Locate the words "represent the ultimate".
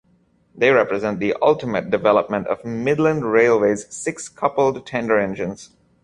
0.71-1.91